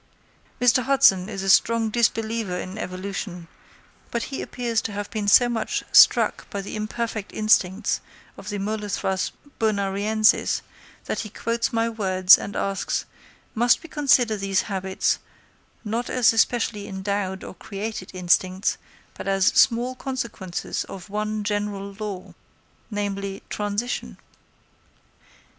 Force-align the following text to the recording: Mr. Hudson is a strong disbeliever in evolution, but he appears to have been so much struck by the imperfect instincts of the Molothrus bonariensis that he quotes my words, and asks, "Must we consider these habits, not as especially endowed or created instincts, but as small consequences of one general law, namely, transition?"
Mr. 0.59 0.81
Hudson 0.85 1.29
is 1.29 1.43
a 1.43 1.47
strong 1.51 1.91
disbeliever 1.91 2.57
in 2.57 2.79
evolution, 2.79 3.47
but 4.09 4.23
he 4.33 4.41
appears 4.41 4.81
to 4.81 4.91
have 4.91 5.11
been 5.11 5.27
so 5.27 5.47
much 5.47 5.83
struck 5.91 6.49
by 6.49 6.59
the 6.59 6.75
imperfect 6.75 7.31
instincts 7.33 8.01
of 8.35 8.49
the 8.49 8.57
Molothrus 8.57 9.31
bonariensis 9.59 10.63
that 11.05 11.19
he 11.19 11.29
quotes 11.29 11.71
my 11.71 11.87
words, 11.87 12.35
and 12.39 12.55
asks, 12.55 13.05
"Must 13.53 13.83
we 13.83 13.89
consider 13.89 14.37
these 14.37 14.63
habits, 14.63 15.19
not 15.85 16.09
as 16.09 16.33
especially 16.33 16.87
endowed 16.87 17.43
or 17.43 17.53
created 17.53 18.09
instincts, 18.15 18.79
but 19.13 19.27
as 19.27 19.45
small 19.49 19.93
consequences 19.93 20.83
of 20.85 21.11
one 21.11 21.43
general 21.43 21.95
law, 21.99 22.33
namely, 22.89 23.43
transition?" 23.51 24.17